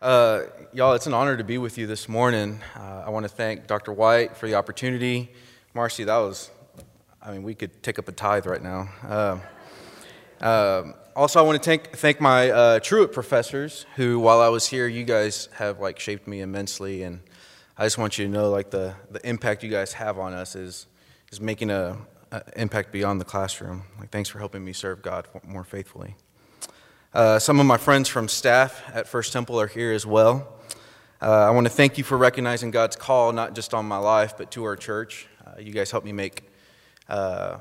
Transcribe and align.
Uh, 0.00 0.44
y'all, 0.72 0.92
it's 0.92 1.08
an 1.08 1.12
honor 1.12 1.36
to 1.36 1.42
be 1.42 1.58
with 1.58 1.76
you 1.76 1.84
this 1.84 2.08
morning. 2.08 2.62
Uh, 2.76 3.02
I 3.04 3.10
want 3.10 3.24
to 3.24 3.28
thank 3.28 3.66
Dr. 3.66 3.92
White 3.92 4.36
for 4.36 4.46
the 4.46 4.54
opportunity. 4.54 5.32
Marcy, 5.74 6.04
that 6.04 6.18
was, 6.18 6.52
I 7.20 7.32
mean, 7.32 7.42
we 7.42 7.56
could 7.56 7.82
take 7.82 7.98
up 7.98 8.06
a 8.06 8.12
tithe 8.12 8.46
right 8.46 8.62
now. 8.62 8.88
Uh, 9.02 9.38
uh, 10.40 10.92
also, 11.16 11.40
I 11.40 11.42
want 11.42 11.60
to 11.60 11.66
thank, 11.68 11.96
thank 11.96 12.20
my 12.20 12.48
uh, 12.48 12.78
Truett 12.78 13.12
professors 13.12 13.86
who, 13.96 14.20
while 14.20 14.40
I 14.40 14.46
was 14.50 14.68
here, 14.68 14.86
you 14.86 15.02
guys 15.02 15.48
have 15.54 15.80
like 15.80 15.98
shaped 15.98 16.28
me 16.28 16.42
immensely. 16.42 17.02
And 17.02 17.18
I 17.76 17.84
just 17.84 17.98
want 17.98 18.18
you 18.18 18.26
to 18.26 18.30
know 18.30 18.50
like 18.50 18.70
the, 18.70 18.94
the 19.10 19.28
impact 19.28 19.64
you 19.64 19.68
guys 19.68 19.94
have 19.94 20.16
on 20.16 20.32
us 20.32 20.54
is, 20.54 20.86
is 21.32 21.40
making 21.40 21.72
an 21.72 21.96
impact 22.54 22.92
beyond 22.92 23.20
the 23.20 23.24
classroom. 23.24 23.82
Like, 23.98 24.10
thanks 24.10 24.28
for 24.28 24.38
helping 24.38 24.64
me 24.64 24.72
serve 24.72 25.02
God 25.02 25.26
more 25.42 25.64
faithfully. 25.64 26.14
Uh, 27.14 27.38
some 27.38 27.58
of 27.58 27.64
my 27.64 27.78
friends 27.78 28.06
from 28.06 28.28
staff 28.28 28.82
at 28.92 29.08
First 29.08 29.32
Temple 29.32 29.58
are 29.58 29.66
here 29.66 29.92
as 29.92 30.04
well. 30.04 30.46
Uh, 31.22 31.30
I 31.30 31.50
want 31.50 31.66
to 31.66 31.72
thank 31.72 31.96
you 31.96 32.04
for 32.04 32.18
recognizing 32.18 32.70
God's 32.70 32.96
call, 32.96 33.32
not 33.32 33.54
just 33.54 33.72
on 33.72 33.86
my 33.86 33.96
life, 33.96 34.36
but 34.36 34.50
to 34.50 34.64
our 34.64 34.76
church. 34.76 35.26
Uh, 35.46 35.58
you 35.58 35.72
guys 35.72 35.90
helped 35.90 36.04
me 36.04 36.12
make 36.12 36.42
uh, 37.08 37.58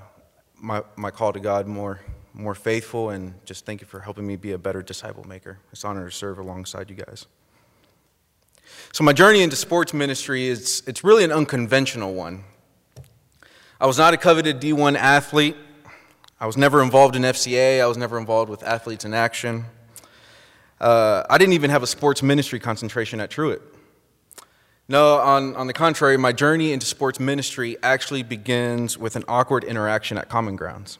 my, 0.57 0.83
my 0.97 1.11
call 1.11 1.31
to 1.31 1.39
God 1.39 1.65
more, 1.65 2.01
more 2.33 2.55
faithful, 2.55 3.11
and 3.11 3.33
just 3.45 3.65
thank 3.65 3.79
you 3.79 3.87
for 3.87 4.01
helping 4.01 4.27
me 4.27 4.35
be 4.35 4.51
a 4.51 4.57
better 4.57 4.81
disciple 4.81 5.23
maker. 5.23 5.59
It's 5.71 5.85
an 5.85 5.91
honor 5.91 6.09
to 6.09 6.13
serve 6.13 6.39
alongside 6.39 6.89
you 6.89 6.97
guys. 6.97 7.25
So, 8.91 9.05
my 9.05 9.13
journey 9.13 9.43
into 9.43 9.55
sports 9.55 9.93
ministry 9.93 10.47
is 10.47 10.83
it's 10.87 11.05
really 11.05 11.23
an 11.23 11.31
unconventional 11.31 12.13
one. 12.13 12.43
I 13.79 13.85
was 13.85 13.97
not 13.97 14.13
a 14.13 14.17
coveted 14.17 14.59
D1 14.59 14.97
athlete. 14.97 15.55
I 16.39 16.45
was 16.45 16.55
never 16.55 16.83
involved 16.83 17.15
in 17.15 17.23
FCA. 17.23 17.81
I 17.81 17.87
was 17.87 17.97
never 17.97 18.19
involved 18.19 18.51
with 18.51 18.61
Athletes 18.61 19.05
in 19.05 19.13
Action. 19.15 19.65
Uh, 20.79 21.23
I 21.29 21.39
didn't 21.39 21.53
even 21.53 21.71
have 21.71 21.81
a 21.81 21.87
sports 21.87 22.21
ministry 22.21 22.59
concentration 22.59 23.19
at 23.19 23.31
Truett. 23.31 23.61
No, 24.87 25.17
on, 25.17 25.55
on 25.55 25.65
the 25.65 25.73
contrary, 25.73 26.15
my 26.15 26.31
journey 26.31 26.73
into 26.73 26.85
sports 26.85 27.19
ministry 27.19 27.75
actually 27.81 28.21
begins 28.21 28.99
with 28.99 29.15
an 29.15 29.23
awkward 29.27 29.63
interaction 29.63 30.17
at 30.19 30.29
Common 30.29 30.55
Grounds. 30.55 30.99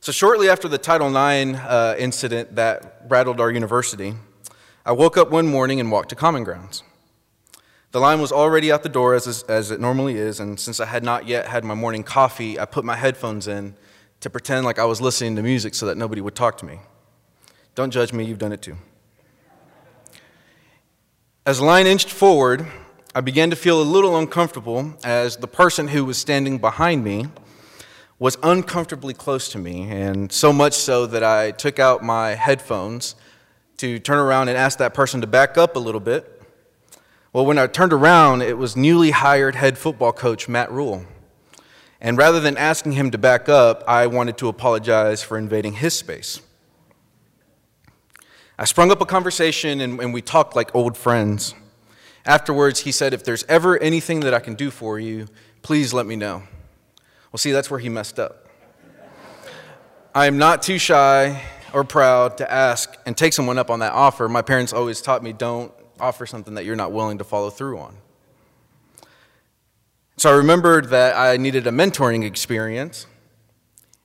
So, 0.00 0.10
shortly 0.10 0.48
after 0.48 0.66
the 0.68 0.78
Title 0.78 1.08
IX 1.08 1.56
uh, 1.58 1.94
incident 1.96 2.56
that 2.56 3.06
rattled 3.08 3.40
our 3.40 3.52
university, 3.52 4.14
I 4.84 4.92
woke 4.92 5.16
up 5.16 5.30
one 5.30 5.46
morning 5.46 5.78
and 5.78 5.92
walked 5.92 6.08
to 6.08 6.16
Common 6.16 6.42
Grounds. 6.42 6.82
The 7.92 8.00
line 8.00 8.20
was 8.20 8.32
already 8.32 8.72
out 8.72 8.82
the 8.82 8.88
door, 8.88 9.14
as, 9.14 9.42
as 9.44 9.70
it 9.70 9.80
normally 9.80 10.16
is, 10.16 10.40
and 10.40 10.58
since 10.58 10.80
I 10.80 10.86
had 10.86 11.02
not 11.02 11.26
yet 11.26 11.46
had 11.46 11.64
my 11.64 11.74
morning 11.74 12.02
coffee, 12.02 12.58
I 12.58 12.64
put 12.64 12.84
my 12.84 12.96
headphones 12.96 13.48
in 13.48 13.74
to 14.20 14.28
pretend 14.28 14.64
like 14.64 14.78
I 14.78 14.84
was 14.84 15.00
listening 15.00 15.36
to 15.36 15.42
music 15.42 15.74
so 15.74 15.86
that 15.86 15.96
nobody 15.96 16.20
would 16.20 16.34
talk 16.34 16.58
to 16.58 16.66
me. 16.66 16.80
Don't 17.74 17.90
judge 17.90 18.12
me, 18.12 18.24
you've 18.24 18.38
done 18.38 18.52
it 18.52 18.62
too. 18.62 18.76
As 21.44 21.58
the 21.58 21.64
line 21.64 21.86
inched 21.86 22.10
forward, 22.10 22.66
I 23.14 23.20
began 23.20 23.50
to 23.50 23.56
feel 23.56 23.80
a 23.80 23.84
little 23.84 24.16
uncomfortable 24.16 24.94
as 25.04 25.36
the 25.36 25.46
person 25.46 25.88
who 25.88 26.04
was 26.04 26.18
standing 26.18 26.58
behind 26.58 27.04
me 27.04 27.28
was 28.18 28.36
uncomfortably 28.42 29.14
close 29.14 29.48
to 29.50 29.58
me, 29.58 29.90
and 29.90 30.32
so 30.32 30.52
much 30.52 30.72
so 30.72 31.06
that 31.06 31.22
I 31.22 31.50
took 31.52 31.78
out 31.78 32.02
my 32.02 32.30
headphones 32.30 33.14
to 33.76 33.98
turn 33.98 34.18
around 34.18 34.48
and 34.48 34.58
ask 34.58 34.78
that 34.78 34.92
person 34.92 35.20
to 35.20 35.26
back 35.26 35.56
up 35.56 35.76
a 35.76 35.78
little 35.78 36.00
bit 36.00 36.35
well, 37.36 37.44
when 37.44 37.58
I 37.58 37.66
turned 37.66 37.92
around, 37.92 38.40
it 38.40 38.56
was 38.56 38.76
newly 38.76 39.10
hired 39.10 39.56
head 39.56 39.76
football 39.76 40.10
coach 40.10 40.48
Matt 40.48 40.72
Rhule. 40.72 41.04
And 42.00 42.16
rather 42.16 42.40
than 42.40 42.56
asking 42.56 42.92
him 42.92 43.10
to 43.10 43.18
back 43.18 43.46
up, 43.46 43.84
I 43.86 44.06
wanted 44.06 44.38
to 44.38 44.48
apologize 44.48 45.22
for 45.22 45.36
invading 45.36 45.74
his 45.74 45.92
space. 45.92 46.40
I 48.58 48.64
sprung 48.64 48.90
up 48.90 49.02
a 49.02 49.04
conversation 49.04 49.82
and, 49.82 50.00
and, 50.00 50.14
we 50.14 50.22
talked 50.22 50.56
like 50.56 50.74
old 50.74 50.96
friends. 50.96 51.54
Afterwards, 52.24 52.80
he 52.80 52.90
said, 52.90 53.12
If 53.12 53.22
there's 53.22 53.44
ever 53.50 53.78
anything 53.80 54.20
that 54.20 54.32
I 54.32 54.40
can 54.40 54.54
do 54.54 54.70
for 54.70 54.98
you, 54.98 55.28
please 55.60 55.92
let 55.92 56.06
me 56.06 56.16
know. 56.16 56.42
Well, 57.30 57.38
see, 57.38 57.52
that's 57.52 57.70
where 57.70 57.80
he 57.80 57.90
messed 57.90 58.18
up. 58.18 58.48
I 60.14 60.24
am 60.24 60.38
not 60.38 60.62
too 60.62 60.78
shy 60.78 61.42
or 61.74 61.84
proud 61.84 62.38
to 62.38 62.50
ask 62.50 62.96
and 63.04 63.14
take 63.14 63.34
someone 63.34 63.58
up 63.58 63.68
on 63.68 63.80
that 63.80 63.92
offer. 63.92 64.26
My 64.26 64.40
parents 64.40 64.72
always 64.72 65.02
taught 65.02 65.22
me 65.22 65.34
don't 65.34 65.70
offer 66.00 66.26
something 66.26 66.54
that 66.54 66.64
you're 66.64 66.76
not 66.76 66.92
willing 66.92 67.18
to 67.18 67.24
follow 67.24 67.50
through 67.50 67.78
on. 67.78 67.96
So 70.16 70.30
I 70.30 70.34
remembered 70.34 70.88
that 70.90 71.16
I 71.16 71.36
needed 71.36 71.66
a 71.66 71.70
mentoring 71.70 72.24
experience, 72.24 73.06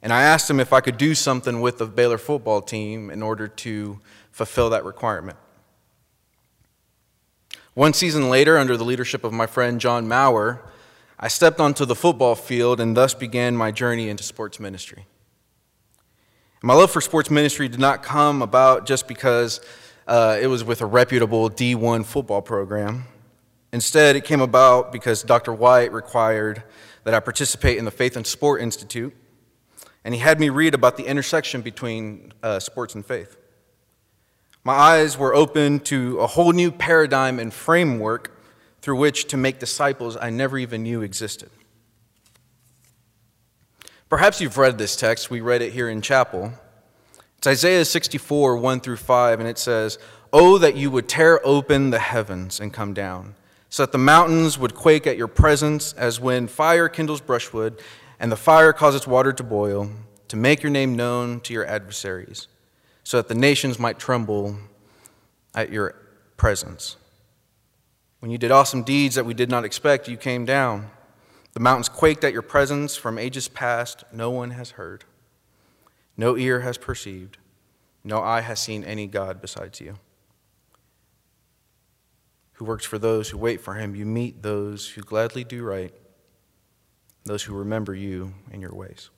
and 0.02 0.12
I 0.12 0.24
asked 0.24 0.50
him 0.50 0.60
if 0.60 0.74
I 0.74 0.82
could 0.82 0.98
do 0.98 1.16
something 1.16 1.62
with 1.62 1.78
the 1.78 1.86
Baylor 1.86 2.18
football 2.18 2.62
team 2.62 3.10
in 3.10 3.22
order 3.22 3.48
to 3.48 4.00
fulfill 4.32 4.70
that 4.72 4.84
requirement. 4.84 5.38
One 7.74 7.94
season 7.94 8.30
later, 8.30 8.58
under 8.58 8.76
the 8.76 8.84
leadership 8.84 9.24
of 9.24 9.32
my 9.32 9.46
friend 9.46 9.80
John 9.80 10.08
Maurer, 10.08 10.62
I 11.18 11.30
stepped 11.30 11.60
onto 11.60 11.86
the 11.86 11.96
football 11.96 12.36
field 12.36 12.82
and 12.82 12.98
thus 12.98 13.14
began 13.14 13.56
my 13.56 13.72
journey 13.72 14.10
into 14.10 14.24
sports 14.24 14.60
ministry. 14.60 15.06
My 16.64 16.74
love 16.74 16.92
for 16.92 17.00
sports 17.00 17.32
ministry 17.32 17.70
did 17.70 17.80
not 17.80 18.04
come 18.04 18.42
about 18.42 18.86
just 18.86 19.08
because 19.08 19.62
uh, 20.08 20.38
it 20.42 20.48
was 20.48 20.64
with 20.64 20.82
a 20.82 20.86
reputable 20.86 21.50
D1 21.50 22.06
football 22.06 22.42
program. 22.42 23.06
Instead, 23.74 24.16
it 24.16 24.26
came 24.26 24.42
about 24.42 24.92
because 24.92 25.24
Dr. 25.24 25.54
White 25.54 25.94
required 25.94 26.64
that 27.04 27.14
I 27.14 27.20
participate 27.20 27.78
in 27.78 27.86
the 27.86 27.92
Faith 27.92 28.16
and 28.16 28.28
Sport 28.28 28.62
Institute, 28.62 29.16
and 30.04 30.14
he 30.14 30.20
had 30.20 30.40
me 30.40 30.50
read 30.50 30.74
about 30.74 30.98
the 30.98 31.06
intersection 31.06 31.62
between 31.62 32.34
uh, 32.44 32.60
sports 32.60 32.96
and 32.96 33.06
faith. 33.06 33.38
My 34.64 34.74
eyes 34.74 35.18
were 35.18 35.34
open 35.34 35.80
to 35.82 36.20
a 36.20 36.28
whole 36.28 36.52
new 36.52 36.72
paradigm 36.72 37.40
and 37.40 37.54
framework 37.54 38.38
through 38.82 38.98
which 38.98 39.26
to 39.28 39.38
make 39.38 39.60
disciples 39.60 40.18
I 40.20 40.30
never 40.30 40.58
even 40.58 40.84
knew 40.84 41.02
existed. 41.02 41.50
Perhaps 44.10 44.42
you've 44.42 44.58
read 44.58 44.78
this 44.78 44.96
text. 44.96 45.30
We 45.30 45.40
read 45.40 45.62
it 45.62 45.72
here 45.72 45.90
in 45.90 46.02
chapel. 46.02 46.54
It's 47.42 47.48
Isaiah 47.48 47.86
64, 47.86 48.58
1 48.58 48.82
through 48.82 48.98
5, 48.98 49.40
and 49.40 49.50
it 49.50 49.58
says, 49.58 49.98
Oh, 50.32 50.60
that 50.60 50.76
you 50.76 50.92
would 50.92 51.10
tear 51.10 51.44
open 51.44 51.90
the 51.90 51.98
heavens 51.98 52.60
and 52.60 52.72
come 52.72 52.94
down, 52.94 53.34
so 53.68 53.82
that 53.82 53.92
the 53.92 53.98
mountains 53.98 54.60
would 54.60 54.76
quake 54.76 55.08
at 55.08 55.18
your 55.18 55.28
presence, 55.28 55.94
as 55.94 56.20
when 56.20 56.46
fire 56.46 56.88
kindles 56.88 57.20
brushwood, 57.20 57.82
and 58.20 58.32
the 58.32 58.36
fire 58.36 58.72
causes 58.74 59.08
water 59.08 59.34
to 59.34 59.42
boil, 59.42 59.90
to 60.28 60.36
make 60.36 60.62
your 60.62 60.70
name 60.70 60.96
known 60.96 61.40
to 61.40 61.52
your 61.52 61.66
adversaries, 61.66 62.48
so 63.04 63.18
that 63.18 63.28
the 63.28 63.34
nations 63.34 63.80
might 63.80 63.98
tremble 63.98 64.58
at 65.56 65.72
your 65.72 65.96
presence. 66.38 66.96
When 68.20 68.30
you 68.30 68.38
did 68.38 68.52
awesome 68.52 68.84
deeds 68.84 69.16
that 69.16 69.26
we 69.26 69.34
did 69.34 69.50
not 69.50 69.66
expect, 69.66 70.08
you 70.08 70.16
came 70.16 70.46
down. 70.46 70.92
The 71.54 71.60
mountains 71.60 71.90
quaked 71.90 72.24
at 72.24 72.34
your 72.34 72.44
presence 72.44 72.96
from 72.96 73.18
ages 73.18 73.48
past, 73.48 74.04
no 74.14 74.30
one 74.30 74.52
has 74.52 74.70
heard. 74.70 75.06
No 76.18 76.38
ear 76.38 76.62
has 76.62 76.78
perceived, 76.78 77.38
no 78.04 78.22
eye 78.22 78.42
has 78.42 78.60
seen 78.60 78.84
any 78.84 79.08
God 79.08 79.42
besides 79.42 79.80
you. 79.80 79.96
Who 82.54 82.66
works 82.66 82.86
for 82.86 83.00
those 83.00 83.30
who 83.30 83.38
wait 83.38 83.62
for 83.62 83.74
him, 83.76 83.96
you 83.96 84.06
meet 84.06 84.44
those 84.44 84.90
who 84.90 85.02
gladly 85.02 85.44
do 85.44 85.64
right, 85.64 85.94
those 87.24 87.44
who 87.44 87.56
remember 87.56 87.96
you 87.96 88.34
in 88.52 88.62
your 88.62 88.74
ways. 88.74 89.10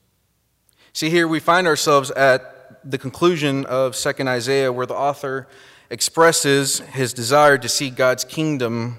See, 0.92 1.10
here 1.10 1.26
we 1.26 1.40
find 1.40 1.66
ourselves 1.66 2.10
at 2.12 2.80
the 2.88 2.98
conclusion 2.98 3.66
of 3.66 3.92
2nd 3.92 4.28
Isaiah, 4.28 4.72
where 4.72 4.86
the 4.86 4.94
author 4.94 5.48
expresses 5.90 6.78
his 6.80 7.12
desire 7.12 7.58
to 7.58 7.68
see 7.68 7.90
God's 7.90 8.24
kingdom 8.24 8.98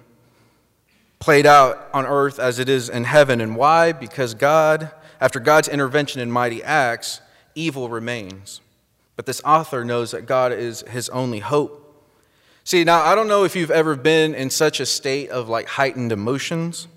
played 1.19 1.45
out 1.45 1.89
on 1.93 2.05
earth 2.05 2.39
as 2.39 2.59
it 2.59 2.69
is 2.69 2.89
in 2.89 3.05
heaven. 3.05 3.41
And 3.41 3.55
why? 3.55 3.91
Because 3.91 4.33
God, 4.33 4.91
after 5.19 5.39
God's 5.39 5.67
intervention 5.67 6.21
in 6.21 6.29
mighty 6.29 6.63
acts, 6.63 7.21
evil 7.55 7.89
remains. 7.89 8.61
But 9.15 9.25
this 9.25 9.41
author 9.43 9.83
knows 9.85 10.11
that 10.11 10.25
God 10.25 10.51
is 10.51 10.81
his 10.89 11.09
only 11.09 11.39
hope. 11.39 11.81
See, 12.63 12.83
now 12.83 13.01
I 13.01 13.15
don't 13.15 13.27
know 13.27 13.43
if 13.43 13.55
you've 13.55 13.71
ever 13.71 13.95
been 13.95 14.35
in 14.35 14.49
such 14.49 14.79
a 14.79 14.85
state 14.85 15.29
of 15.29 15.49
like 15.49 15.67
heightened 15.67 16.11
emotions 16.11 16.87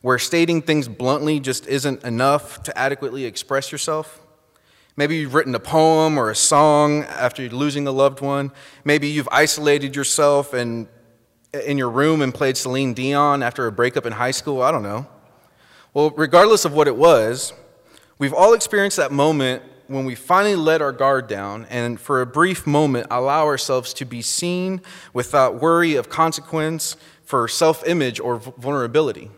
where 0.00 0.18
stating 0.18 0.62
things 0.62 0.88
bluntly 0.88 1.40
just 1.40 1.66
isn't 1.66 2.04
enough 2.04 2.62
to 2.62 2.78
adequately 2.78 3.24
express 3.24 3.72
yourself. 3.72 4.20
Maybe 4.96 5.16
you've 5.16 5.34
written 5.34 5.54
a 5.54 5.60
poem 5.60 6.16
or 6.16 6.30
a 6.30 6.36
song 6.36 7.02
after 7.04 7.48
losing 7.48 7.86
a 7.86 7.90
loved 7.90 8.20
one. 8.20 8.52
Maybe 8.84 9.08
you've 9.08 9.28
isolated 9.30 9.94
yourself 9.94 10.54
and 10.54 10.88
in 11.52 11.76
your 11.76 11.90
room 11.90 12.22
and 12.22 12.32
played 12.32 12.56
Celine 12.56 12.94
Dion 12.94 13.42
after 13.42 13.66
a 13.66 13.72
breakup 13.72 14.06
in 14.06 14.12
high 14.12 14.30
school. 14.30 14.62
I 14.62 14.70
don't 14.70 14.82
know. 14.82 15.06
Well, 15.92 16.10
regardless 16.10 16.64
of 16.64 16.72
what 16.72 16.88
it 16.88 16.96
was, 16.96 17.52
We've 18.18 18.32
all 18.32 18.54
experienced 18.54 18.96
that 18.96 19.12
moment 19.12 19.62
when 19.88 20.04
we 20.04 20.14
finally 20.14 20.56
let 20.56 20.80
our 20.80 20.92
guard 20.92 21.28
down 21.28 21.66
and, 21.68 22.00
for 22.00 22.20
a 22.20 22.26
brief 22.26 22.66
moment, 22.66 23.06
allow 23.10 23.44
ourselves 23.44 23.92
to 23.94 24.04
be 24.04 24.22
seen 24.22 24.80
without 25.12 25.60
worry 25.60 25.94
of 25.94 26.08
consequence 26.08 26.96
for 27.22 27.46
self 27.46 27.86
image 27.86 28.18
or 28.18 28.36
vulnerability. 28.38 29.30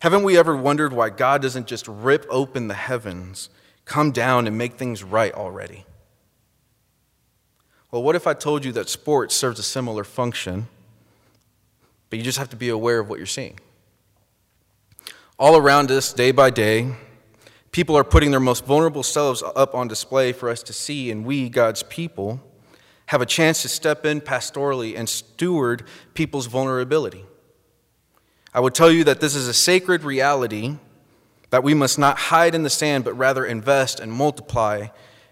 Haven't 0.00 0.24
we 0.24 0.36
ever 0.36 0.56
wondered 0.56 0.92
why 0.92 1.08
God 1.10 1.40
doesn't 1.40 1.66
just 1.66 1.86
rip 1.88 2.26
open 2.28 2.68
the 2.68 2.74
heavens, 2.74 3.48
come 3.84 4.10
down, 4.10 4.46
and 4.46 4.58
make 4.58 4.74
things 4.74 5.02
right 5.02 5.32
already? 5.32 5.86
Well, 7.90 8.02
what 8.02 8.16
if 8.16 8.26
I 8.26 8.34
told 8.34 8.64
you 8.64 8.72
that 8.72 8.88
sports 8.88 9.34
serves 9.34 9.58
a 9.58 9.62
similar 9.62 10.04
function, 10.04 10.66
but 12.10 12.18
you 12.18 12.24
just 12.24 12.38
have 12.38 12.50
to 12.50 12.56
be 12.56 12.68
aware 12.68 12.98
of 12.98 13.08
what 13.08 13.18
you're 13.18 13.26
seeing? 13.26 13.58
All 15.38 15.56
around 15.56 15.90
us, 15.90 16.12
day 16.12 16.32
by 16.32 16.50
day, 16.50 16.94
people 17.76 17.94
are 17.94 18.04
putting 18.04 18.30
their 18.30 18.40
most 18.40 18.64
vulnerable 18.64 19.02
selves 19.02 19.42
up 19.54 19.74
on 19.74 19.86
display 19.86 20.32
for 20.32 20.48
us 20.48 20.62
to 20.62 20.72
see, 20.72 21.10
and 21.10 21.26
we, 21.26 21.46
God's 21.50 21.82
people, 21.82 22.40
have 23.04 23.20
a 23.20 23.26
chance 23.26 23.60
to 23.60 23.68
step 23.68 24.06
in 24.06 24.18
pastorally 24.18 24.96
and 24.96 25.06
steward 25.06 25.84
people's 26.14 26.46
vulnerability. 26.46 27.26
I 28.54 28.60
would 28.60 28.74
tell 28.74 28.90
you 28.90 29.04
that 29.04 29.20
this 29.20 29.34
is 29.34 29.46
a 29.46 29.52
sacred 29.52 30.04
reality 30.04 30.78
that 31.50 31.62
we 31.62 31.74
must 31.74 31.98
not 31.98 32.16
hide 32.16 32.54
in 32.54 32.62
the 32.62 32.70
sand, 32.70 33.04
but 33.04 33.12
rather 33.12 33.44
invest 33.44 34.00
and 34.00 34.10
multiply, 34.10 34.86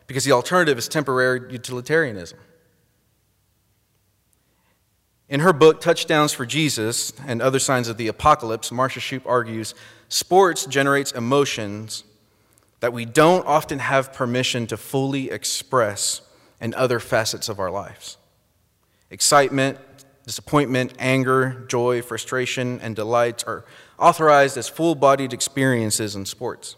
because 0.06 0.24
the 0.24 0.32
alternative 0.32 0.76
is 0.76 0.86
temporary 0.86 1.50
utilitarianism. 1.50 2.38
In 5.30 5.40
her 5.40 5.54
book, 5.54 5.80
Touchdowns 5.80 6.34
for 6.34 6.44
Jesus 6.44 7.14
and 7.26 7.40
Other 7.40 7.58
Signs 7.58 7.88
of 7.88 7.96
the 7.96 8.08
Apocalypse, 8.08 8.70
Marcia 8.70 9.00
Shoop 9.00 9.26
argues 9.26 9.74
sports 10.10 10.66
generates 10.66 11.10
emotions 11.10 12.04
that 12.84 12.92
we 12.92 13.06
don't 13.06 13.46
often 13.46 13.78
have 13.78 14.12
permission 14.12 14.66
to 14.66 14.76
fully 14.76 15.30
express 15.30 16.20
in 16.60 16.74
other 16.74 17.00
facets 17.00 17.48
of 17.48 17.58
our 17.58 17.70
lives. 17.70 18.18
Excitement, 19.10 19.78
disappointment, 20.26 20.92
anger, 20.98 21.64
joy, 21.66 22.02
frustration, 22.02 22.78
and 22.82 22.94
delight 22.94 23.42
are 23.46 23.64
authorized 23.98 24.58
as 24.58 24.68
full 24.68 24.94
bodied 24.94 25.32
experiences 25.32 26.14
in 26.14 26.26
sports. 26.26 26.76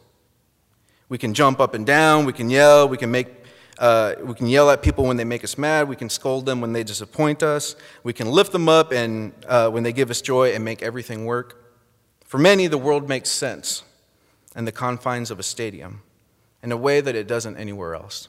We 1.08 1.18
can 1.18 1.34
jump 1.34 1.58
up 1.58 1.74
and 1.74 1.84
down, 1.84 2.24
we 2.24 2.32
can 2.32 2.50
yell, 2.50 2.88
we 2.88 2.98
can, 2.98 3.10
make, 3.10 3.26
uh, 3.80 4.14
we 4.22 4.34
can 4.34 4.46
yell 4.46 4.70
at 4.70 4.82
people 4.82 5.06
when 5.06 5.16
they 5.16 5.24
make 5.24 5.42
us 5.42 5.58
mad, 5.58 5.88
we 5.88 5.96
can 5.96 6.08
scold 6.08 6.46
them 6.46 6.60
when 6.60 6.72
they 6.72 6.84
disappoint 6.84 7.42
us, 7.42 7.74
we 8.04 8.12
can 8.12 8.30
lift 8.30 8.52
them 8.52 8.68
up 8.68 8.92
and, 8.92 9.32
uh, 9.48 9.68
when 9.70 9.82
they 9.82 9.92
give 9.92 10.10
us 10.10 10.20
joy 10.20 10.52
and 10.52 10.64
make 10.64 10.84
everything 10.84 11.24
work. 11.24 11.64
For 12.24 12.38
many, 12.38 12.68
the 12.68 12.78
world 12.78 13.08
makes 13.08 13.28
sense 13.28 13.82
in 14.56 14.64
the 14.64 14.72
confines 14.72 15.30
of 15.30 15.38
a 15.38 15.42
stadium 15.42 16.02
in 16.62 16.72
a 16.72 16.76
way 16.76 17.00
that 17.00 17.14
it 17.14 17.28
doesn't 17.28 17.56
anywhere 17.56 17.94
else. 17.94 18.28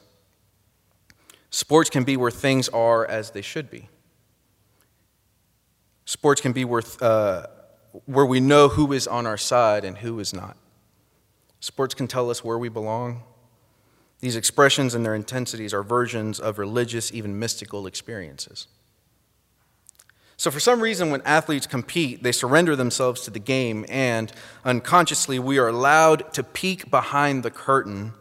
Sports 1.50 1.88
can 1.88 2.04
be 2.04 2.16
where 2.16 2.30
things 2.30 2.68
are 2.68 3.06
as 3.06 3.30
they 3.30 3.40
should 3.40 3.70
be. 3.70 3.88
Sports 6.04 6.40
can 6.40 6.52
be 6.52 6.64
where, 6.64 6.82
uh, 7.00 7.46
where 8.04 8.26
we 8.26 8.40
know 8.40 8.68
who 8.68 8.92
is 8.92 9.06
on 9.06 9.26
our 9.26 9.36
side 9.36 9.84
and 9.84 9.98
who 9.98 10.20
is 10.20 10.32
not. 10.32 10.56
Sports 11.60 11.94
can 11.94 12.06
tell 12.06 12.30
us 12.30 12.44
where 12.44 12.58
we 12.58 12.68
belong. 12.68 13.22
These 14.20 14.36
expressions 14.36 14.94
and 14.94 15.04
their 15.04 15.14
intensities 15.14 15.72
are 15.72 15.82
versions 15.82 16.38
of 16.38 16.58
religious, 16.58 17.12
even 17.12 17.38
mystical 17.38 17.86
experiences. 17.86 18.68
So, 20.38 20.52
for 20.52 20.60
some 20.60 20.80
reason, 20.80 21.10
when 21.10 21.20
athletes 21.22 21.66
compete, 21.66 22.22
they 22.22 22.30
surrender 22.30 22.76
themselves 22.76 23.22
to 23.22 23.30
the 23.30 23.40
game, 23.40 23.84
and 23.88 24.32
unconsciously, 24.64 25.40
we 25.40 25.58
are 25.58 25.66
allowed 25.66 26.32
to 26.34 26.44
peek 26.44 26.92
behind 26.92 27.42
the 27.42 27.50
curtain 27.50 28.12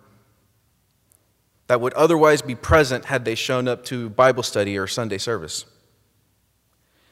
that 1.67 1.79
would 1.79 1.93
otherwise 1.93 2.41
be 2.41 2.55
present 2.55 3.05
had 3.05 3.23
they 3.23 3.35
shown 3.35 3.67
up 3.67 3.85
to 3.85 4.09
Bible 4.09 4.41
study 4.41 4.79
or 4.79 4.87
Sunday 4.87 5.19
service. 5.19 5.65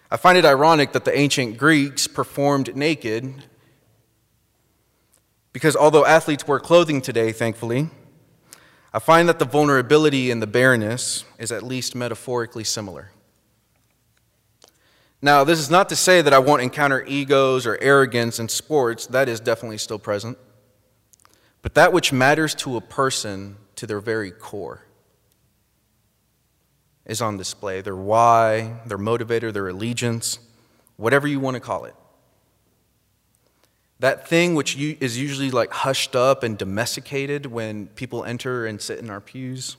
I 0.09 0.17
find 0.17 0.39
it 0.39 0.45
ironic 0.45 0.93
that 0.93 1.05
the 1.05 1.15
ancient 1.15 1.57
Greeks 1.59 2.07
performed 2.07 2.75
naked 2.75 3.43
because 5.53 5.75
although 5.75 6.05
athletes 6.05 6.47
wear 6.47 6.59
clothing 6.59 7.01
today, 7.01 7.31
thankfully, 7.31 7.89
I 8.91 8.99
find 8.99 9.29
that 9.29 9.39
the 9.39 9.45
vulnerability 9.45 10.31
and 10.31 10.41
the 10.41 10.47
bareness 10.47 11.25
is 11.37 11.51
at 11.51 11.63
least 11.63 11.95
metaphorically 11.95 12.63
similar. 12.63 13.11
Now, 15.25 15.43
this 15.43 15.57
is 15.57 15.71
not 15.71 15.89
to 15.89 15.95
say 15.95 16.21
that 16.21 16.33
I 16.35 16.37
won't 16.37 16.61
encounter 16.61 17.03
egos 17.07 17.65
or 17.65 17.79
arrogance 17.81 18.37
in 18.37 18.47
sports, 18.47 19.07
that 19.07 19.27
is 19.27 19.39
definitely 19.39 19.79
still 19.79 19.97
present. 19.97 20.37
But 21.63 21.73
that 21.73 21.91
which 21.91 22.13
matters 22.13 22.53
to 22.53 22.77
a 22.77 22.81
person 22.81 23.57
to 23.77 23.87
their 23.87 23.99
very 23.99 24.29
core 24.29 24.83
is 27.07 27.23
on 27.23 27.37
display. 27.37 27.81
Their 27.81 27.95
why, 27.95 28.81
their 28.85 28.99
motivator, 28.99 29.51
their 29.51 29.67
allegiance, 29.67 30.37
whatever 30.95 31.27
you 31.27 31.39
want 31.39 31.55
to 31.55 31.59
call 31.59 31.85
it. 31.85 31.95
That 33.99 34.27
thing 34.27 34.53
which 34.53 34.77
is 34.77 35.17
usually 35.17 35.49
like 35.49 35.71
hushed 35.71 36.15
up 36.15 36.43
and 36.43 36.55
domesticated 36.55 37.47
when 37.47 37.87
people 37.87 38.23
enter 38.25 38.67
and 38.67 38.79
sit 38.79 38.99
in 38.99 39.09
our 39.09 39.21
pews. 39.21 39.75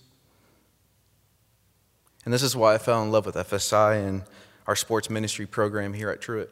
And 2.25 2.35
this 2.35 2.43
is 2.43 2.57
why 2.57 2.75
I 2.75 2.79
fell 2.79 3.01
in 3.05 3.13
love 3.13 3.27
with 3.27 3.37
FSI 3.37 4.05
and 4.05 4.25
our 4.67 4.77
sports 4.77 5.09
ministry 5.11 5.47
program 5.47 5.95
here 5.95 6.11
at 6.11 6.21
Truett. 6.21 6.51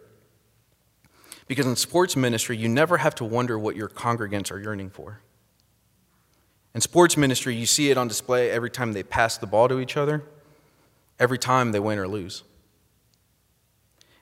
Because 1.46 1.66
in 1.66 1.76
sports 1.76 2.16
ministry, 2.16 2.56
you 2.56 2.68
never 2.68 2.98
have 2.98 3.14
to 3.16 3.24
wonder 3.24 3.58
what 3.58 3.76
your 3.76 3.88
congregants 3.88 4.50
are 4.50 4.58
yearning 4.58 4.90
for. 4.90 5.20
In 6.74 6.80
sports 6.80 7.16
ministry, 7.16 7.54
you 7.54 7.66
see 7.66 7.90
it 7.90 7.98
on 7.98 8.08
display 8.08 8.50
every 8.50 8.70
time 8.70 8.92
they 8.92 9.02
pass 9.02 9.36
the 9.36 9.46
ball 9.46 9.68
to 9.68 9.78
each 9.78 9.96
other, 9.96 10.24
every 11.18 11.38
time 11.38 11.72
they 11.72 11.80
win 11.80 11.98
or 11.98 12.08
lose. 12.08 12.42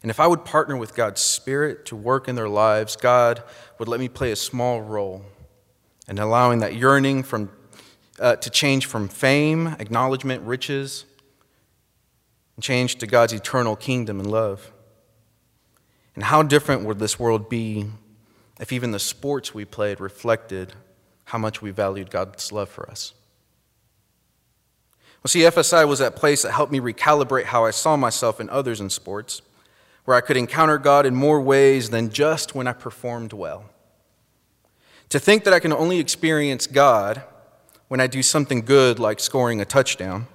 And 0.02 0.10
if 0.10 0.18
I 0.18 0.26
would 0.26 0.44
partner 0.44 0.76
with 0.76 0.96
God's 0.96 1.20
Spirit 1.20 1.86
to 1.86 1.96
work 1.96 2.26
in 2.26 2.34
their 2.34 2.48
lives, 2.48 2.96
God 2.96 3.42
would 3.78 3.88
let 3.88 4.00
me 4.00 4.08
play 4.08 4.32
a 4.32 4.36
small 4.36 4.82
role 4.82 5.24
in 6.08 6.18
allowing 6.18 6.58
that 6.58 6.74
yearning 6.74 7.22
from, 7.22 7.50
uh, 8.18 8.36
to 8.36 8.50
change 8.50 8.86
from 8.86 9.08
fame, 9.08 9.68
acknowledgement, 9.78 10.42
riches, 10.42 11.04
and 12.56 12.62
change 12.62 12.96
to 12.96 13.06
God's 13.06 13.32
eternal 13.32 13.76
kingdom 13.76 14.20
and 14.20 14.31
love. 14.31 14.72
And 16.14 16.25
how 16.25 16.43
different 16.43 16.84
would 16.84 16.99
this 16.99 17.19
world 17.19 17.49
be 17.49 17.87
if 18.60 18.72
even 18.72 18.93
the 18.93 18.99
sports 18.99 19.52
we 19.52 19.64
played 19.64 20.00
reflected 20.00 20.75
how 21.25 21.38
much 21.38 21.62
we 21.62 21.70
valued 21.70 22.10
God's 22.10 22.52
love 22.52 22.69
for 22.69 22.88
us. 22.90 23.14
Well, 25.22 25.31
see, 25.31 25.40
FSI 25.40 25.87
was 25.88 25.99
that 26.00 26.16
place 26.16 26.43
that 26.43 26.52
helped 26.52 26.72
me 26.72 26.81
recalibrate 26.81 27.44
how 27.44 27.64
I 27.64 27.70
saw 27.70 27.96
myself 27.96 28.38
and 28.38 28.50
others 28.50 28.81
in 28.81 28.90
sports, 28.90 29.40
where 30.05 30.16
I 30.16 30.20
could 30.20 30.37
encounter 30.37 30.78
God 30.78 31.06
in 31.06 31.14
more 31.14 31.40
ways 31.40 31.90
than 31.90 32.10
just 32.10 32.55
when 32.55 32.66
I 32.66 32.72
performed 32.72 33.32
well. 33.32 33.64
To 35.08 35.19
think 35.19 35.44
that 35.44 35.55
I 35.55 35.60
can 35.60 35.72
only 35.72 35.98
experience 35.98 36.66
God 36.66 37.22
when 37.88 38.00
I 38.00 38.06
do 38.06 38.22
something 38.22 38.60
good 38.60 38.98
like 38.98 39.20
scoring 39.20 39.60
a 39.60 39.64
touchdown 39.64 40.26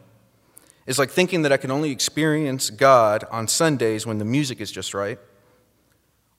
is 0.88 0.98
like 0.98 1.12
thinking 1.12 1.44
that 1.44 1.51
I 1.51 1.57
can 1.57 1.69
only 1.69 1.92
experience 1.92 2.69
God 2.69 3.25
on 3.30 3.48
Sundays 3.48 4.07
when 4.07 4.18
the 4.18 4.25
music 4.25 4.62
is 4.62 4.72
just 4.72 4.94
right, 4.94 5.20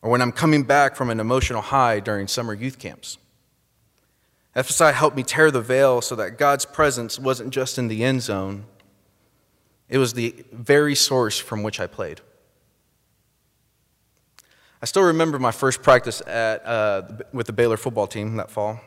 or 0.02 0.10
when 0.10 0.22
I'm 0.22 0.32
coming 0.32 0.64
back 0.64 0.96
from 0.96 1.10
an 1.10 1.20
emotional 1.20 1.60
high 1.60 2.00
during 2.00 2.26
summer 2.26 2.54
youth 2.54 2.78
camps. 2.78 3.18
FSI 4.56 4.92
helped 4.92 5.16
me 5.16 5.22
tear 5.22 5.50
the 5.50 5.60
veil 5.60 6.00
so 6.00 6.16
that 6.16 6.38
God's 6.38 6.64
presence 6.64 7.18
wasn't 7.18 7.50
just 7.50 7.78
in 7.78 7.88
the 7.88 8.02
end 8.02 8.22
zone, 8.22 8.64
it 9.88 9.98
was 9.98 10.14
the 10.14 10.34
very 10.50 10.94
source 10.94 11.38
from 11.38 11.62
which 11.62 11.78
I 11.78 11.86
played. 11.86 12.20
I 14.80 14.86
still 14.86 15.02
remember 15.02 15.38
my 15.38 15.50
first 15.50 15.82
practice 15.82 16.20
at, 16.26 16.64
uh, 16.64 17.02
with 17.32 17.46
the 17.46 17.52
Baylor 17.52 17.76
football 17.76 18.06
team 18.06 18.36
that 18.36 18.50
fall. 18.50 18.80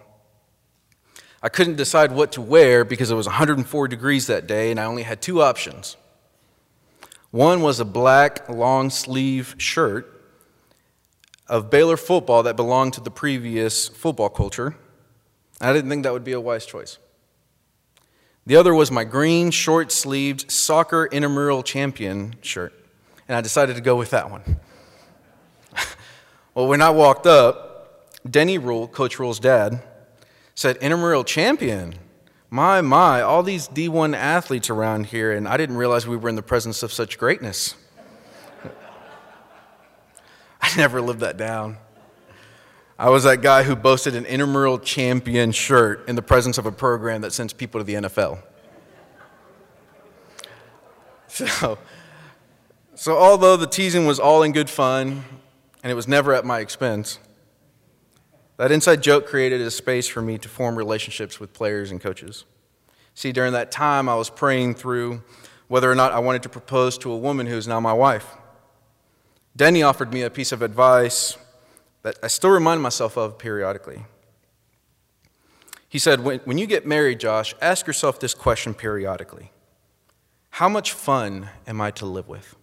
I 1.43 1.49
couldn't 1.49 1.75
decide 1.75 2.11
what 2.11 2.31
to 2.33 2.41
wear 2.41 2.85
because 2.85 3.09
it 3.09 3.15
was 3.15 3.25
104 3.25 3.87
degrees 3.87 4.27
that 4.27 4.47
day, 4.47 4.69
and 4.71 4.79
I 4.79 4.85
only 4.85 5.03
had 5.03 5.21
two 5.21 5.41
options. 5.41 5.97
One 7.31 7.61
was 7.61 7.79
a 7.79 7.85
black 7.85 8.47
long 8.49 8.89
sleeve 8.89 9.55
shirt 9.57 10.21
of 11.47 11.69
Baylor 11.69 11.97
football 11.97 12.43
that 12.43 12.55
belonged 12.55 12.93
to 12.93 13.01
the 13.01 13.11
previous 13.11 13.87
football 13.87 14.29
culture, 14.29 14.75
I 15.59 15.73
didn't 15.73 15.89
think 15.89 16.03
that 16.03 16.13
would 16.13 16.23
be 16.23 16.31
a 16.31 16.41
wise 16.41 16.65
choice. 16.65 16.97
The 18.47 18.55
other 18.55 18.73
was 18.73 18.89
my 18.89 19.03
green, 19.03 19.51
short 19.51 19.91
sleeved 19.91 20.49
soccer 20.49 21.05
intramural 21.05 21.61
champion 21.61 22.35
shirt, 22.41 22.73
and 23.27 23.37
I 23.37 23.41
decided 23.41 23.75
to 23.75 23.81
go 23.81 23.95
with 23.95 24.09
that 24.09 24.31
one. 24.31 24.59
well, 26.55 26.67
when 26.67 26.81
I 26.81 26.89
walked 26.89 27.27
up, 27.27 28.09
Denny 28.27 28.57
Rhule, 28.57 28.87
Coach 28.87 29.19
Rhule's 29.19 29.39
dad, 29.39 29.83
said, 30.61 30.77
Intramural 30.77 31.23
champion. 31.23 31.95
My, 32.51 32.81
my, 32.81 33.21
all 33.21 33.41
these 33.43 33.67
D1 33.67 34.15
athletes 34.15 34.69
around 34.69 35.07
here, 35.07 35.31
and 35.31 35.47
I 35.47 35.57
didn't 35.57 35.77
realize 35.77 36.05
we 36.05 36.17
were 36.17 36.29
in 36.29 36.35
the 36.35 36.43
presence 36.43 36.83
of 36.83 36.93
such 36.93 37.17
greatness. 37.17 37.75
I 40.61 40.77
never 40.77 41.01
lived 41.01 41.21
that 41.21 41.37
down. 41.37 41.77
I 42.99 43.09
was 43.09 43.23
that 43.23 43.41
guy 43.41 43.63
who 43.63 43.75
boasted 43.75 44.15
an 44.15 44.25
intramural 44.25 44.77
champion 44.77 45.51
shirt 45.51 46.07
in 46.07 46.15
the 46.15 46.21
presence 46.21 46.59
of 46.59 46.67
a 46.67 46.71
program 46.71 47.21
that 47.21 47.33
sends 47.33 47.53
people 47.53 47.79
to 47.79 47.83
the 47.83 47.95
NFL. 47.95 48.43
So, 51.33 51.77
so 52.93 53.17
although 53.17 53.55
the 53.55 53.65
teasing 53.65 54.05
was 54.05 54.19
all 54.19 54.43
in 54.43 54.51
good 54.51 54.69
fun 54.69 55.23
and 55.81 55.89
it 55.89 55.95
was 55.95 56.05
never 56.05 56.33
at 56.33 56.43
my 56.43 56.59
expense, 56.59 57.19
that 58.61 58.71
inside 58.71 59.01
joke 59.01 59.25
created 59.25 59.59
a 59.59 59.71
space 59.71 60.07
for 60.07 60.21
me 60.21 60.37
to 60.37 60.47
form 60.47 60.75
relationships 60.75 61.39
with 61.39 61.51
players 61.51 61.89
and 61.89 61.99
coaches. 61.99 62.45
See, 63.15 63.31
during 63.31 63.53
that 63.53 63.71
time, 63.71 64.07
I 64.07 64.13
was 64.13 64.29
praying 64.29 64.75
through 64.75 65.23
whether 65.67 65.91
or 65.91 65.95
not 65.95 66.11
I 66.11 66.19
wanted 66.19 66.43
to 66.43 66.49
propose 66.49 66.95
to 66.99 67.11
a 67.11 67.17
woman 67.17 67.47
who 67.47 67.57
is 67.57 67.67
now 67.67 67.79
my 67.79 67.91
wife. 67.91 68.35
Denny 69.55 69.81
offered 69.81 70.13
me 70.13 70.21
a 70.21 70.29
piece 70.29 70.51
of 70.51 70.61
advice 70.61 71.39
that 72.03 72.19
I 72.21 72.27
still 72.27 72.51
remind 72.51 72.83
myself 72.83 73.17
of 73.17 73.39
periodically. 73.39 74.05
He 75.89 75.97
said, 75.97 76.19
when, 76.19 76.37
when 76.41 76.59
you 76.59 76.67
get 76.67 76.85
married, 76.85 77.19
Josh, 77.19 77.55
ask 77.63 77.87
yourself 77.87 78.19
this 78.19 78.35
question 78.35 78.75
periodically 78.75 79.51
How 80.51 80.69
much 80.69 80.93
fun 80.93 81.49
am 81.65 81.81
I 81.81 81.89
to 81.89 82.05
live 82.05 82.27
with? 82.27 82.55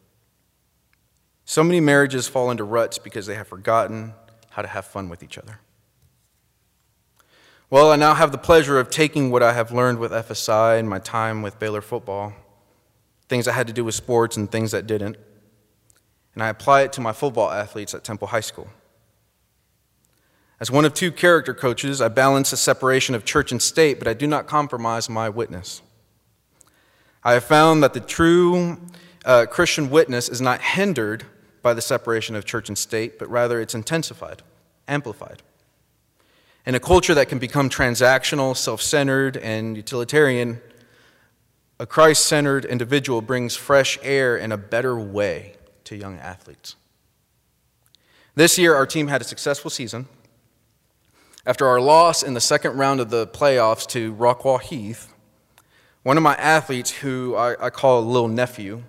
So 1.45 1.65
many 1.65 1.81
marriages 1.81 2.29
fall 2.29 2.53
into 2.53 2.63
ruts 2.63 2.99
because 2.99 3.27
they 3.27 3.35
have 3.35 3.49
forgotten 3.49 4.15
how 4.51 4.63
to 4.63 4.69
have 4.69 4.85
fun 4.85 5.09
with 5.09 5.25
each 5.25 5.37
other. 5.37 5.59
Well, 7.71 7.93
I 7.93 7.97
now 7.97 8.15
have 8.15 8.33
the 8.33 8.39
pleasure 8.39 8.79
of 8.79 8.89
taking 8.89 9.31
what 9.31 9.43
I 9.43 9.53
have 9.53 9.73
learned 9.73 9.99
with 9.99 10.11
FSI 10.11 10.79
and 10.79 10.89
my 10.89 10.99
time 10.99 11.43
with 11.43 11.59
Baylor 11.59 11.83
football, 11.83 12.33
things 13.29 13.45
that 13.45 13.53
had 13.53 13.67
to 13.67 13.75
do 13.75 13.85
with 13.85 13.95
sports 13.95 14.39
and 14.39 14.51
things 14.51 14.71
that 14.71 14.87
didn't, 14.87 15.19
and 16.33 16.43
I 16.43 16.49
apply 16.49 16.83
it 16.83 16.95
to 16.95 17.03
my 17.03 17.13
football 17.13 17.51
athletes 17.51 17.93
at 17.93 18.05
Temple 18.05 18.29
High 18.29 18.41
School. 18.41 18.69
As 20.59 20.71
one 20.71 20.87
of 20.87 20.95
two 20.95 21.13
character 21.13 21.53
coaches, 21.53 22.01
I 22.01 22.09
balance 22.09 22.53
the 22.53 22.57
separation 22.57 23.15
of 23.15 23.27
church 23.27 23.53
and 23.53 23.61
state, 23.61 23.99
but 23.99 24.09
I 24.09 24.15
do 24.15 24.27
not 24.27 24.47
compromise 24.47 25.11
my 25.11 25.29
witness. 25.29 25.83
I 27.23 27.35
have 27.35 27.45
found 27.45 27.83
that 27.83 27.93
the 27.93 28.01
true 28.01 28.81
uh, 29.27 29.45
Christian 29.45 29.91
witness 29.91 30.31
is 30.31 30.41
not 30.41 30.63
hindered 30.63 31.25
by 31.61 31.75
the 31.75 31.83
separation 31.83 32.35
of 32.35 32.47
church 32.47 32.71
and 32.71 32.79
state, 32.79 33.19
but 33.19 33.29
rather 33.29 33.61
it's 33.61 33.75
intensified, 33.75 34.43
amplified. 34.89 35.43
In 36.69 36.75
a 36.75 36.81
culture 36.81 37.15
that 37.15 37.31
can 37.31 37.39
become 37.39 37.71
transactional, 37.71 38.55
self 38.55 38.83
centered, 38.83 39.39
and 39.39 39.75
utilitarian, 39.75 40.61
a 41.81 41.87
Christ 41.87 42.27
centered 42.27 42.67
individual 42.67 43.23
brings 43.23 43.57
fresh 43.57 43.99
air 44.03 44.39
and 44.39 44.53
a 44.53 44.59
better 44.59 45.01
way 45.01 45.55
to 45.85 45.97
young 45.97 46.19
athletes. 46.19 46.77
This 48.35 48.59
year, 48.59 48.75
our 48.75 48.85
team 48.85 49.09
had 49.09 49.23
a 49.23 49.25
successful 49.25 49.71
season. 49.71 50.09
After 51.47 51.67
our 51.67 51.81
loss 51.81 52.23
in 52.23 52.35
the 52.35 52.41
second 52.41 52.77
round 52.77 53.01
of 53.01 53.09
the 53.09 53.27
playoffs 53.27 53.87
to 53.93 54.15
Rockwall 54.15 54.61
Heath, 54.61 55.11
one 56.03 56.19
of 56.19 56.23
my 56.23 56.35
athletes, 56.35 56.91
who 56.91 57.35
I, 57.35 57.69
I 57.69 57.71
call 57.71 58.01
a 58.01 58.05
little 58.05 58.29
nephew, 58.29 58.83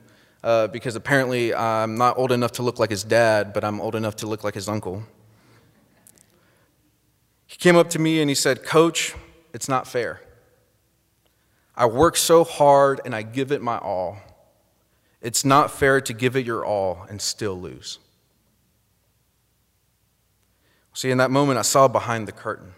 uh, 0.44 0.68
because 0.68 0.98
apparently 0.98 1.56
I'm 1.56 1.98
not 1.98 2.18
old 2.18 2.34
enough 2.34 2.52
to 2.54 2.62
look 2.62 2.78
like 2.78 2.90
his 2.90 3.06
dad, 3.06 3.54
but 3.54 3.64
I'm 3.64 3.80
old 3.80 3.96
enough 3.96 4.18
to 4.18 4.28
look 4.28 4.44
like 4.44 4.56
his 4.56 4.68
uncle. 4.68 5.06
Came 7.60 7.76
up 7.76 7.90
to 7.92 8.00
me 8.00 8.22
and 8.22 8.30
he 8.30 8.36
said, 8.36 8.64
Coach, 8.64 9.14
it's 9.54 9.68
not 9.68 9.86
fair. 9.86 10.22
I 11.76 11.86
work 11.86 12.16
so 12.18 12.44
hard 12.44 13.02
and 13.06 13.14
I 13.14 13.22
give 13.22 13.52
it 13.52 13.62
my 13.62 13.78
all. 13.78 14.18
It's 15.22 15.44
not 15.44 15.70
fair 15.70 16.00
to 16.02 16.14
give 16.14 16.38
it 16.38 16.46
your 16.46 16.66
all 16.66 17.06
and 17.10 17.22
still 17.22 17.60
lose. 17.60 18.00
See, 20.94 21.12
in 21.12 21.18
that 21.18 21.32
moment, 21.32 21.60
I 21.60 21.64
saw 21.64 21.88
behind 21.88 22.28
the 22.28 22.32
curtain. 22.32 22.74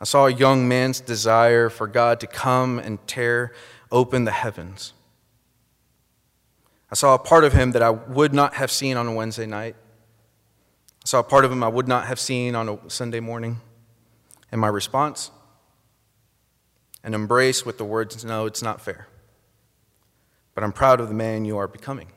I 0.00 0.04
saw 0.04 0.26
a 0.26 0.32
young 0.32 0.66
man's 0.66 1.00
desire 1.00 1.68
for 1.68 1.86
God 1.86 2.20
to 2.20 2.26
come 2.26 2.78
and 2.78 3.06
tear 3.06 3.52
open 3.92 4.24
the 4.24 4.30
heavens. 4.30 4.94
I 6.90 6.94
saw 6.94 7.14
a 7.14 7.18
part 7.18 7.44
of 7.44 7.52
him 7.52 7.72
that 7.72 7.82
I 7.82 7.90
would 7.90 8.32
not 8.32 8.54
have 8.54 8.70
seen 8.70 8.96
on 8.96 9.06
a 9.06 9.12
Wednesday 9.12 9.46
night. 9.46 9.76
I 11.04 11.06
saw 11.06 11.20
a 11.20 11.24
part 11.24 11.44
of 11.44 11.52
him 11.52 11.62
I 11.62 11.68
would 11.68 11.88
not 11.88 12.06
have 12.06 12.20
seen 12.20 12.54
on 12.54 12.68
a 12.68 12.78
Sunday 12.88 13.20
morning. 13.20 13.60
And 14.52 14.60
my 14.60 14.68
response? 14.68 15.30
An 17.02 17.14
embrace 17.14 17.64
with 17.64 17.78
the 17.78 17.84
words, 17.84 18.24
No, 18.24 18.46
it's 18.46 18.62
not 18.62 18.80
fair. 18.80 19.08
But 20.54 20.64
I'm 20.64 20.72
proud 20.72 21.00
of 21.00 21.08
the 21.08 21.14
man 21.14 21.44
you 21.44 21.56
are 21.56 21.68
becoming. 21.68 22.08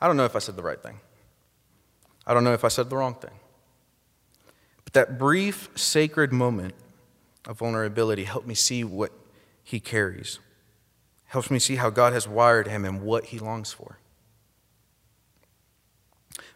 I 0.00 0.06
don't 0.06 0.16
know 0.16 0.24
if 0.24 0.34
I 0.34 0.38
said 0.38 0.56
the 0.56 0.62
right 0.62 0.82
thing. 0.82 1.00
I 2.26 2.34
don't 2.34 2.44
know 2.44 2.52
if 2.52 2.64
I 2.64 2.68
said 2.68 2.90
the 2.90 2.96
wrong 2.96 3.14
thing. 3.14 3.38
But 4.84 4.92
that 4.94 5.18
brief, 5.18 5.70
sacred 5.74 6.32
moment 6.32 6.74
of 7.46 7.58
vulnerability 7.58 8.24
helped 8.24 8.46
me 8.46 8.54
see 8.54 8.84
what 8.84 9.12
he 9.62 9.80
carries, 9.80 10.38
helps 11.26 11.50
me 11.50 11.58
see 11.58 11.76
how 11.76 11.90
God 11.90 12.12
has 12.12 12.26
wired 12.26 12.66
him 12.66 12.84
and 12.84 13.02
what 13.02 13.26
he 13.26 13.38
longs 13.38 13.72
for. 13.72 13.98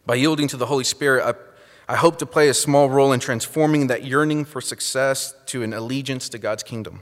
By 0.05 0.15
yielding 0.15 0.47
to 0.49 0.57
the 0.57 0.65
Holy 0.65 0.83
Spirit, 0.83 1.23
I, 1.87 1.93
I 1.93 1.95
hope 1.95 2.17
to 2.19 2.25
play 2.25 2.49
a 2.49 2.53
small 2.53 2.89
role 2.89 3.13
in 3.13 3.19
transforming 3.19 3.87
that 3.87 4.03
yearning 4.03 4.45
for 4.45 4.61
success 4.61 5.33
to 5.47 5.63
an 5.63 5.73
allegiance 5.73 6.29
to 6.29 6.37
God's 6.37 6.63
kingdom. 6.63 7.01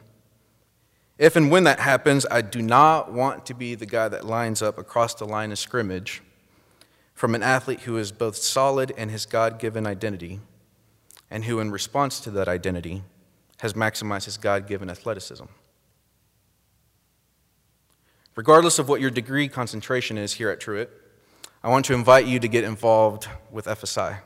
If 1.17 1.35
and 1.35 1.51
when 1.51 1.63
that 1.65 1.79
happens, 1.79 2.25
I 2.31 2.41
do 2.41 2.61
not 2.61 3.11
want 3.11 3.45
to 3.47 3.53
be 3.53 3.75
the 3.75 3.85
guy 3.85 4.07
that 4.07 4.25
lines 4.25 4.61
up 4.61 4.77
across 4.77 5.13
the 5.13 5.25
line 5.25 5.51
of 5.51 5.59
scrimmage 5.59 6.21
from 7.13 7.35
an 7.35 7.43
athlete 7.43 7.81
who 7.81 7.97
is 7.97 8.11
both 8.11 8.35
solid 8.35 8.91
in 8.91 9.09
his 9.09 9.25
God 9.25 9.59
given 9.59 9.85
identity 9.85 10.39
and 11.29 11.45
who, 11.45 11.59
in 11.59 11.71
response 11.71 12.19
to 12.21 12.31
that 12.31 12.47
identity, 12.47 13.03
has 13.59 13.73
maximized 13.73 14.25
his 14.25 14.37
God 14.37 14.67
given 14.67 14.89
athleticism. 14.89 15.45
Regardless 18.35 18.79
of 18.79 18.89
what 18.89 19.01
your 19.01 19.11
degree 19.11 19.47
concentration 19.47 20.17
is 20.17 20.33
here 20.33 20.49
at 20.49 20.59
Truett, 20.59 20.89
I 21.63 21.69
want 21.69 21.85
to 21.85 21.93
invite 21.93 22.25
you 22.25 22.39
to 22.39 22.47
get 22.47 22.63
involved 22.63 23.27
with 23.51 23.65
FSI. 23.65 24.19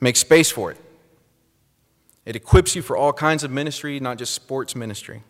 Make 0.00 0.16
space 0.16 0.50
for 0.50 0.70
it. 0.70 0.78
It 2.24 2.36
equips 2.36 2.74
you 2.74 2.82
for 2.82 2.96
all 2.96 3.12
kinds 3.12 3.44
of 3.44 3.50
ministry, 3.50 4.00
not 4.00 4.18
just 4.18 4.34
sports 4.34 4.74
ministry. 4.74 5.22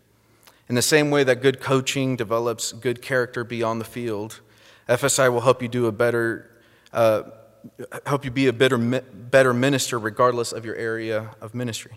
In 0.68 0.75
the 0.75 0.82
same 0.82 1.11
way 1.11 1.25
that 1.25 1.42
good 1.42 1.61
coaching 1.61 2.16
develops 2.16 2.73
good 2.73 3.02
character 3.02 3.44
beyond 3.44 3.80
the 3.80 3.84
field, 3.84 4.40
FSI 4.88 5.30
will 5.30 5.42
help 5.42 5.61
you 5.61 5.68
do 5.68 5.87
a 5.87 5.92
better 5.92 6.50
uh, 6.92 7.25
help 8.06 8.25
you 8.25 8.30
be 8.30 8.46
a 8.46 8.52
better, 8.52 8.78
better 8.78 9.54
minister 9.54 9.99
regardless 9.99 10.52
of 10.52 10.64
your 10.64 10.76
area 10.76 11.30
of 11.40 11.54
ministry. 11.54 11.92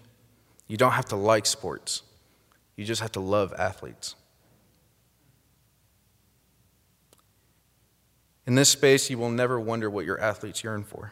You 0.68 0.78
don't 0.78 0.94
have 0.94 1.06
to 1.06 1.16
like 1.16 1.46
sports, 1.46 2.04
you 2.76 2.86
just 2.86 3.02
have 3.02 3.12
to 3.14 3.20
love 3.20 3.54
athletes. 3.58 4.16
In 8.48 8.56
this 8.56 8.70
space, 8.70 9.10
you 9.10 9.18
will 9.18 9.30
never 9.30 9.60
wonder 9.60 9.90
what 9.90 10.06
your 10.06 10.20
athletes 10.20 10.64
yearn 10.64 10.86
for. 10.86 11.12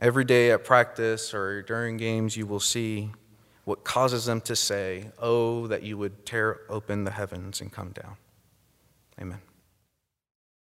Every 0.00 0.24
day 0.24 0.50
at 0.50 0.64
practice 0.64 1.34
or 1.34 1.60
during 1.62 1.98
games, 1.98 2.36
you 2.36 2.46
will 2.46 2.60
see 2.60 3.12
what 3.64 3.84
causes 3.84 4.24
them 4.24 4.40
to 4.40 4.56
say, 4.56 5.10
Oh, 5.18 5.66
that 5.66 5.82
you 5.82 5.98
would 5.98 6.24
tear 6.24 6.60
open 6.70 7.04
the 7.04 7.10
heavens 7.10 7.60
and 7.60 7.70
come 7.70 7.90
down. 7.90 8.16
Amen. 9.20 9.40